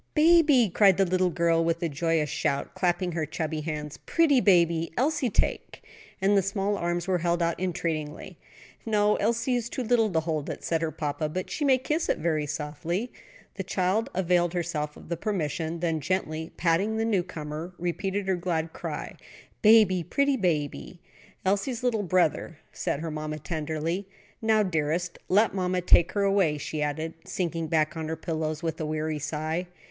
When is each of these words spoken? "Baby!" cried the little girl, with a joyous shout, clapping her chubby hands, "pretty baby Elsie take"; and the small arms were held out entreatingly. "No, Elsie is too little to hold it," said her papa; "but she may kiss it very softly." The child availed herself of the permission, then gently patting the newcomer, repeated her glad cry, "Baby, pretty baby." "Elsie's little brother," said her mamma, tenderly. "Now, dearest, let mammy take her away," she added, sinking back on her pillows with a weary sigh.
"Baby!" 0.15 0.67
cried 0.73 0.97
the 0.97 1.05
little 1.05 1.29
girl, 1.29 1.63
with 1.63 1.83
a 1.83 1.87
joyous 1.87 2.27
shout, 2.31 2.73
clapping 2.73 3.11
her 3.11 3.27
chubby 3.27 3.61
hands, 3.61 3.97
"pretty 4.07 4.41
baby 4.41 4.91
Elsie 4.97 5.29
take"; 5.29 5.83
and 6.19 6.35
the 6.35 6.41
small 6.41 6.75
arms 6.75 7.07
were 7.07 7.19
held 7.19 7.39
out 7.43 7.59
entreatingly. 7.59 8.39
"No, 8.83 9.15
Elsie 9.17 9.53
is 9.53 9.69
too 9.69 9.83
little 9.83 10.09
to 10.11 10.21
hold 10.21 10.49
it," 10.49 10.63
said 10.63 10.81
her 10.81 10.89
papa; 10.89 11.29
"but 11.29 11.51
she 11.51 11.63
may 11.63 11.77
kiss 11.77 12.09
it 12.09 12.17
very 12.17 12.47
softly." 12.47 13.11
The 13.57 13.63
child 13.63 14.09
availed 14.15 14.53
herself 14.55 14.97
of 14.97 15.07
the 15.07 15.17
permission, 15.17 15.81
then 15.81 15.99
gently 16.01 16.51
patting 16.57 16.97
the 16.97 17.05
newcomer, 17.05 17.73
repeated 17.77 18.27
her 18.27 18.35
glad 18.35 18.73
cry, 18.73 19.15
"Baby, 19.61 20.01
pretty 20.03 20.35
baby." 20.35 20.99
"Elsie's 21.45 21.83
little 21.83 22.01
brother," 22.01 22.57
said 22.73 23.01
her 23.01 23.11
mamma, 23.11 23.37
tenderly. 23.37 24.07
"Now, 24.41 24.63
dearest, 24.63 25.19
let 25.29 25.53
mammy 25.53 25.79
take 25.81 26.13
her 26.13 26.23
away," 26.23 26.57
she 26.57 26.81
added, 26.81 27.13
sinking 27.23 27.67
back 27.67 27.95
on 27.95 28.07
her 28.07 28.15
pillows 28.15 28.63
with 28.63 28.81
a 28.81 28.85
weary 28.87 29.19
sigh. 29.19 29.67